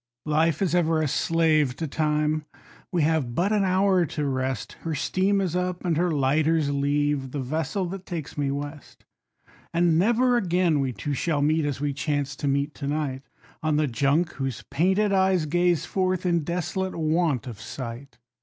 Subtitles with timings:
[0.25, 2.45] Life is ever a slave to Time;
[2.91, 7.29] we have but an hour to rest, Her steam is up and her lighters leave,
[7.29, 9.05] the vessel that takes me west;
[9.71, 13.21] And never again we two shall meet, as we chance to meet to night,
[13.61, 18.17] On the Junk, whose painted eyes gaze forth, in desolate want of sight.